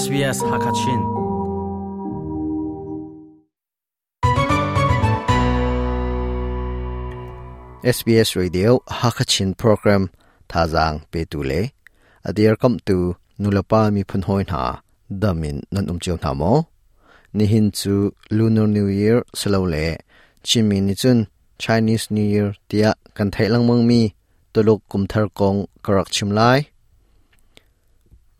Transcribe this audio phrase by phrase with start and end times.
[0.00, 1.00] SBS Hakachin.
[7.96, 10.02] SBS Radio Hakachin program,
[10.48, 11.62] thazang pe tu le
[12.28, 12.96] adir kam tu
[13.40, 14.60] nulapa mi phun hoi na,
[15.22, 16.52] damin nan um chiu na mo.
[17.36, 17.94] Ni hin chu
[18.36, 19.86] lunar new year selo le,
[20.46, 21.18] chimi ni chun
[21.62, 24.02] chinese new year tia kan thailang mang mi,
[24.54, 26.58] tolok kum thar kong karak chim lai.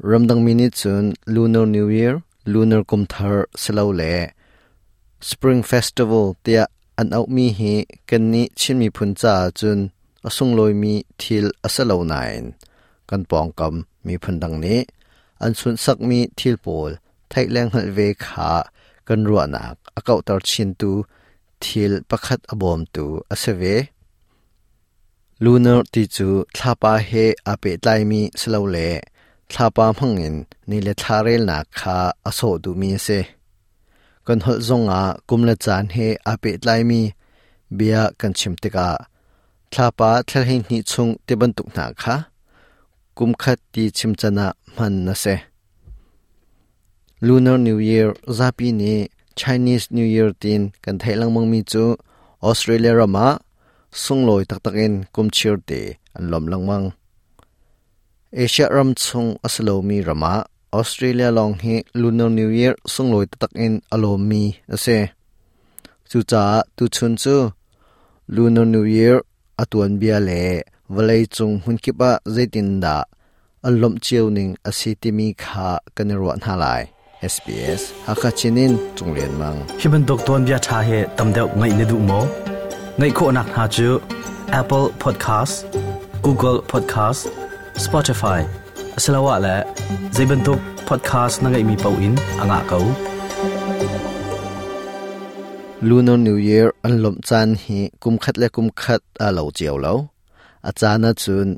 [0.00, 4.32] Ramdang mi ni chun lunar new year lunar kum thar selo le
[5.20, 6.64] spring festival tia
[7.00, 7.74] an au mi hi
[8.08, 9.78] kan ni chin mi phun cha chun
[10.28, 12.44] asung loi mi thil asalo nain
[13.08, 14.76] kan pong kam mi phun dang ni
[15.44, 16.90] an sun sak mi thil pol
[17.30, 18.52] thai leng hal ve kha
[19.06, 20.92] kan ruwa nak akau tar chin tu
[21.62, 23.04] thil pakhat abom tu
[23.34, 23.76] asave
[25.44, 28.90] lunar ti chu thlapa he ape tlai mi slo le
[29.52, 30.36] thlapa phangin
[30.68, 31.96] ni le tharel na kha
[32.28, 33.18] aso du mi se
[34.26, 37.00] kan hol zonga kumla chan he ape tlai mi
[37.78, 38.88] bia kan chimtika
[39.72, 42.16] thlapa thlal hin ni chung te ban tuk na kha
[43.16, 45.34] kum khat ti chimchana man na se
[47.26, 48.92] lunar new year zapi ni
[49.40, 51.84] chinese new year tin kan thailang mong mi chu
[52.48, 53.26] australia rama
[54.02, 55.80] sungloi tak takin kum chir te
[56.16, 56.86] an lom lang mang
[58.32, 63.82] asia ram chung aslo mi rama, australia long hi lunar new year sungloi tak takin
[63.90, 65.10] alom mi ase.
[66.08, 67.50] Chu cha tu chun chu,
[68.28, 69.18] lunar new year
[69.58, 70.62] atuan bia le,
[70.94, 73.02] valai chung hun kipa zaitin da,
[73.66, 76.82] alom chiu ning asitimi kha kanirwa na lai.
[77.32, 79.58] SBS hakachinin chunglen mang.
[79.80, 82.20] Hiban dok ton bia tha he tamdeu ngai ne du mo.
[82.98, 83.88] Ngai kho nak ha chu,
[84.60, 85.66] Apple Podcast,
[86.22, 87.39] Google Podcast
[87.86, 88.40] Spotify.
[88.96, 89.54] Asalawa le
[90.16, 90.40] zaiban
[90.88, 92.84] podcast na ngai mi pau in, anga kau.
[95.88, 99.76] Lunar new year, an lom chan hi, kum khat le kum khat a lo chiao
[99.84, 99.94] lo
[100.68, 101.48] achana chun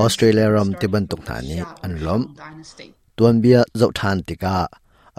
[0.03, 2.21] australia rom ti ban tuk thani an lom,
[3.17, 4.57] tuan bia zau than tika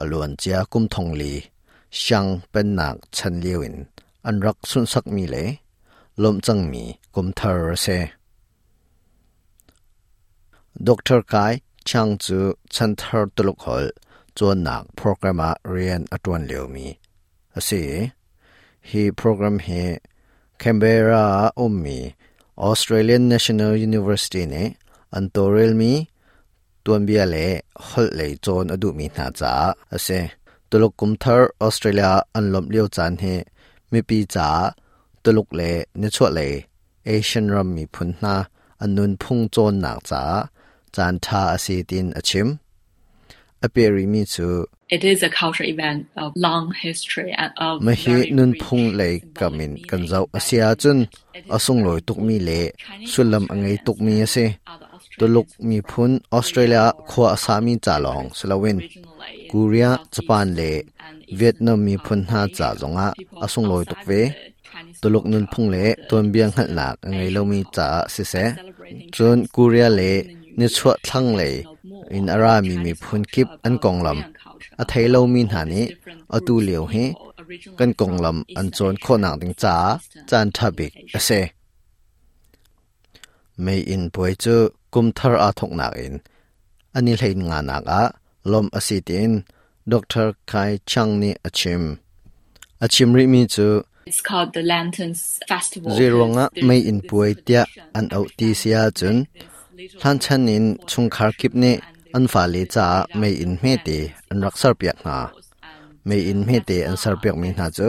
[0.00, 1.34] alon chia kum thong li
[2.02, 3.76] shang pen nak chan liwin
[4.28, 5.44] an rak sun sak mi le
[6.22, 6.84] ลมจังมี
[7.14, 7.86] กุมเทอร์เซ
[10.86, 11.34] ดอกเตอร์ไก
[11.88, 12.38] ช่างจู
[12.72, 13.86] เซนเตอร์ตลุกหอล
[14.38, 16.86] จวนหนักโปรแกรมเรียนอตวนเหลียวมี
[17.68, 17.82] สี
[18.88, 19.68] ฮีโปรแกรมเฮ
[20.58, 21.26] แคมเบรา
[21.58, 21.98] อุมมี
[22.62, 24.54] ออสเตรเลียนเนชั่นแนลยูนิเวอร์ซิตี้เน
[25.14, 25.92] อันโตเรลมี
[26.84, 27.36] ตวนเบียเล
[27.86, 29.52] ฮอลเลจอนอดุมีนาจา
[29.92, 30.08] อเซ
[30.70, 33.24] ตลุกกุมเทอร์ออสเตรเลียอันลมเลียวจานเฮ
[33.92, 34.48] มีปีจา
[35.24, 36.46] tuluk le ni chwa le
[37.12, 38.34] Asian ram mi phun na
[38.82, 40.22] anun phung chon nak cha
[40.94, 42.48] chan tha ase tin achim.
[43.64, 44.48] Aperi mi chu
[44.92, 48.86] it is a cultural event of long history and of ma hi very nun phung
[49.00, 50.98] le kamin kan zau asia chun
[51.56, 52.60] asung loi tuk mi le
[53.12, 54.46] sulam angai tuk mi ase
[55.18, 58.78] tuluk mi phun australia khwa asami chalong sulawin
[59.50, 60.70] korea japan le
[61.38, 63.08] vietnam mi phun ha cha zonga
[63.44, 64.22] asung loi tuk ve
[65.02, 65.76] ตลกนุนพงเล
[66.08, 68.34] ตัวเบียงหันหลักไงเรามีจ่าสิเส
[69.16, 70.02] จนกูเรียเล
[70.58, 71.42] นิชวดทั้งเล
[72.12, 75.84] อินอารามีมีพุนกิบอันกองลำอาไทยเรามีหานี้
[76.34, 76.94] อตูเหลียวเฮ
[77.78, 79.76] กันกองลำอันจนโคหนังติงจ่า
[80.30, 80.92] จันทบิก
[81.24, 81.30] เส
[83.62, 84.56] ไม่อินป่วยจู
[84.94, 86.14] กุมทาราทกหนักอิน
[86.94, 88.02] อันนี้เห็นงานนักอะ
[88.52, 89.30] ลมอสิติน
[89.90, 89.92] ด
[90.24, 90.52] รไค
[90.90, 91.82] ชังนี่อาชิม
[92.82, 93.68] อาชิมริมีจู
[98.54, 99.16] sia having chun.
[99.34, 99.46] this
[99.76, 101.72] little hlan chan in chung khar kip ne
[102.16, 102.86] an fa le cha
[103.20, 103.98] mei in me te
[104.30, 105.16] an rak sar piak na.
[106.08, 107.88] me in me te an sar pek mi na chu.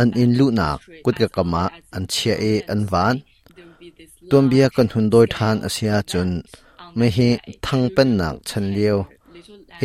[0.00, 0.68] An in lu na
[1.04, 1.62] kut ka kama
[1.96, 3.16] an chia e an van.
[4.30, 6.30] tuam bia kan hun doi than asia chun.
[6.98, 7.28] me hi
[7.64, 8.66] thang pen nak chan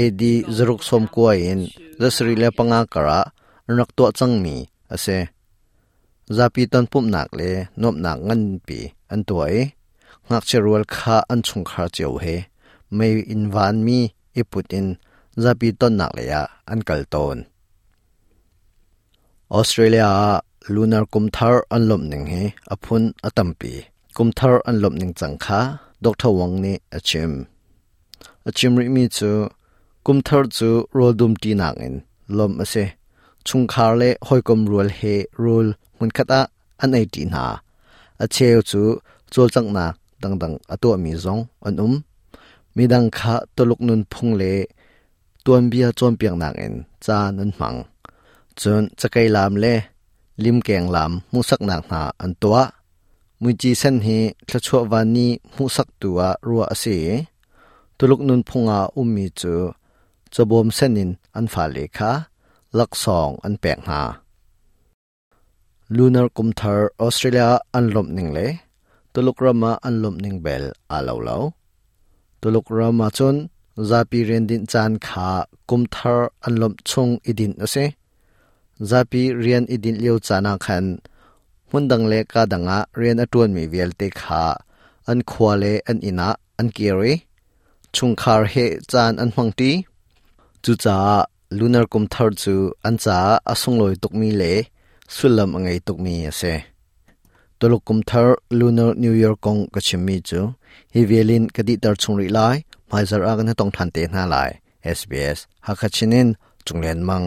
[0.02, 1.62] e di zruk som ko in.
[2.02, 3.20] zasri le panga kara
[3.78, 4.04] rak to
[4.44, 4.56] mi
[4.96, 5.18] ase
[6.38, 7.50] zapi ton pum nak le
[7.82, 8.80] nop nak ngan pi
[9.14, 9.56] an tuai
[10.30, 12.36] ngak cherwal kha an chung kha cheu he
[12.98, 14.00] me in van mi
[14.40, 14.88] i put in
[15.44, 16.42] zapi ton nak le ya
[16.72, 17.38] an kal ton
[19.58, 20.10] australia
[20.74, 22.44] lunar kumthar an lom ning he
[22.74, 23.74] aphun atampi
[24.16, 25.62] kumthar an lom ning chang kha
[26.04, 27.32] dr wang ni achim
[28.48, 29.32] achim ri mi chu
[30.06, 31.96] kumthar chu rol dum ti nak in
[32.38, 32.86] lom ase
[33.48, 35.14] chung khar le hoi kom rual he
[35.44, 35.68] rul
[36.02, 36.40] mun khata
[36.84, 37.44] an ai ti na
[38.24, 38.82] a cheu chu
[39.34, 39.86] chol chang na
[40.22, 41.94] dang dang ato mi zong an um
[42.76, 44.54] mi dang kha toluk nun phung le
[45.46, 46.74] tuan bia chom piang nak en
[47.06, 47.78] cha nan mang
[48.60, 49.74] chun chakai lam le
[50.44, 52.64] lim keng lam mu sak nak na an tua
[53.42, 54.20] mui chi sen hi
[54.50, 56.98] thachwa wani mu sak tua ruwa ase
[57.98, 59.54] tuluk nun phunga ummi chu
[60.34, 62.12] chabom senin an fa le kha
[62.78, 64.00] lak song an pek na
[65.92, 68.60] lunar kumthar, australia, an ningle
[69.14, 71.52] tuluk rama anlom ning bel, a lo
[72.42, 73.50] tuluk rama chun
[73.90, 77.86] zapi rendin chan kha, kumthar anlom chung idin ase
[78.90, 80.86] zapi rian idin leo chana khan
[81.72, 84.44] mundang le ka danga rian atun mi vel te kha,
[85.12, 86.30] an khwale an ina,
[86.60, 87.14] an kiri
[87.96, 89.72] chung khar he chan an hmangti
[90.64, 90.98] chu cha,
[91.58, 92.56] lunar kumthar chu,
[92.88, 93.18] an cha
[93.52, 94.54] asung loi tuk mi le.
[95.12, 96.54] Sulam angai tuk mi ase
[97.60, 98.30] toluk kum thar
[98.60, 100.40] lunar new year kong ka chimmi chu
[100.94, 102.56] hi velin kadi tar chung ri lai
[102.90, 104.52] mai zar agan tong than te na lai
[104.98, 105.38] sbs
[105.68, 106.30] hakachinin
[106.66, 107.26] chunglen mang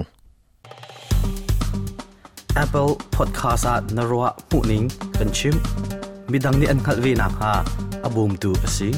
[2.63, 5.55] apple podcast at narwa puning kan chim
[6.31, 7.53] midang ni an khalvi na ha
[8.07, 8.91] abum tu asi